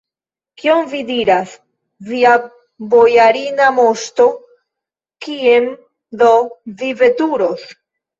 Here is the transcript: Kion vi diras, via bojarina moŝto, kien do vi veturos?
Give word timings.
Kion 0.59 0.85
vi 0.91 0.99
diras, 1.07 1.49
via 2.11 2.31
bojarina 2.93 3.67
moŝto, 3.79 4.25
kien 5.27 5.69
do 6.23 6.31
vi 6.81 6.91
veturos? 7.03 7.67